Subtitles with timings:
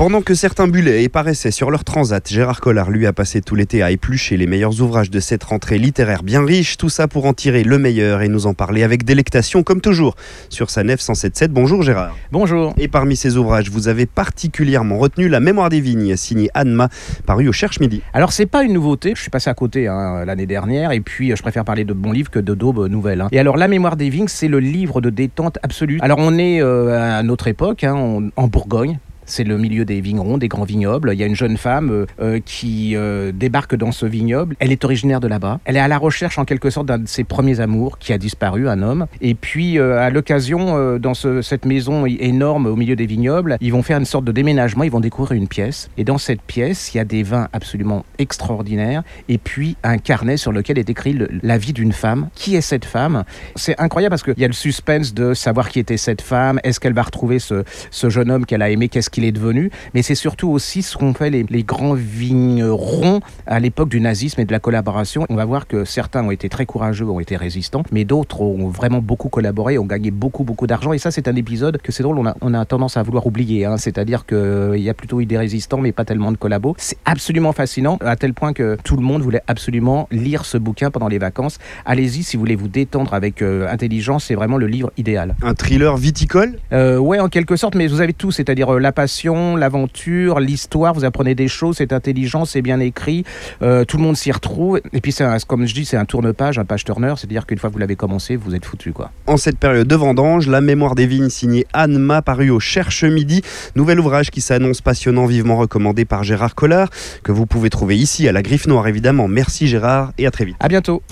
[0.00, 3.54] Pendant que certains bulets et paraissaient sur leur transat, Gérard Collard lui a passé tout
[3.54, 7.26] l'été à éplucher les meilleurs ouvrages de cette rentrée littéraire bien riche, tout ça pour
[7.26, 10.16] en tirer le meilleur et nous en parler avec délectation comme toujours
[10.48, 11.52] sur sa nef 177.
[11.52, 12.16] Bonjour Gérard.
[12.32, 12.72] Bonjour.
[12.78, 16.88] Et parmi ces ouvrages, vous avez particulièrement retenu La mémoire des vignes, signé Anma,
[17.26, 18.00] paru au Cherche Midi.
[18.14, 21.36] Alors c'est pas une nouveauté, je suis passé à côté hein, l'année dernière et puis
[21.36, 23.20] je préfère parler de bons livres que de daubes nouvelles.
[23.20, 23.28] hein.
[23.32, 25.98] Et alors La mémoire des vignes, c'est le livre de détente absolue.
[26.00, 28.98] Alors on est euh, à notre époque, hein, on- en Bourgogne.
[29.30, 31.10] C'est le milieu des vignerons, des grands vignobles.
[31.14, 34.56] Il y a une jeune femme euh, euh, qui euh, débarque dans ce vignoble.
[34.58, 35.60] Elle est originaire de là-bas.
[35.64, 38.18] Elle est à la recherche en quelque sorte d'un de ses premiers amours qui a
[38.18, 39.06] disparu, un homme.
[39.20, 43.82] Et puis à l'occasion, dans ce- cette maison énorme au milieu des vignobles, ils vont
[43.82, 44.82] faire une sorte de déménagement.
[44.84, 45.90] Ils vont découvrir une pièce.
[45.96, 49.02] Et dans cette pièce, il y a des vins absolument extraordinaires.
[49.28, 52.28] Et puis un carnet sur lequel est écrit la vie d'une femme.
[52.34, 53.24] Qui est cette femme?
[53.54, 56.58] C'est incroyable parce qu'il y a le suspense de savoir qui était cette femme.
[56.64, 58.88] Est-ce qu'elle va retrouver ce, ce jeune homme qu'elle a aimé?
[58.88, 63.20] Qu'est-ce qu'il est devenu Mais c'est surtout aussi ce qu'ont fait les, les grands vignerons
[63.46, 65.26] à l'époque du nazisme et de la collaboration.
[65.28, 68.68] On va voir que certains ont été très courageux, ont été résistants, mais d'autres ont
[68.68, 70.92] vraiment beaucoup collaboré, ont gagné beaucoup, beaucoup d'argent.
[70.92, 73.26] Et ça, c'est un épisode que c'est drôle, on a, on a tendance à vouloir
[73.26, 73.64] oublier.
[73.66, 73.76] hein.
[73.76, 76.74] C'est-à-dire qu'il y a plutôt eu des résistants, mais pas tellement de collabos.
[76.78, 80.90] C'est absolument fascinant, à tel point que tout le monde voulait absolument lire ce bouquin
[80.90, 81.58] pendant les vacances.
[81.84, 85.34] Allez-y, si vous voulez vous détendre avec euh, intelligence, c'est vraiment le livre idéal.
[85.42, 86.58] Un thriller viticole?
[86.72, 90.92] Euh, ouais, en quelque sorte, mais vous avez tout, c'est-à-dire euh, la passion, l'aventure, l'histoire,
[90.92, 93.24] vous apprenez des choses, c'est intelligent, c'est bien écrit,
[93.62, 96.58] euh, tout le monde s'y retrouve, et puis un- comme je dis, c'est un tourne-page,
[96.58, 99.10] un page-turner, c'est-à-dire qu'une fois que vous l'avez commencé, vous êtes foutu, quoi.
[99.26, 103.40] En cette période de vendange, La mémoire des vignes, signé Anma, paru au Cherche Midi.
[103.74, 106.90] Nouvel ouvrage qui s'annonce passionnant, vivement recommandé par Gérard Collard,
[107.22, 109.28] que vous pouvez trouver ici à la Griffe Noire évidemment.
[109.28, 110.56] Merci Gérard et à très vite.
[110.60, 111.02] À bientôt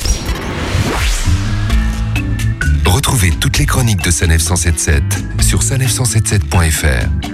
[2.85, 5.03] Retrouvez toutes les chroniques de Sanef 177
[5.41, 7.28] sur sanef177.fr.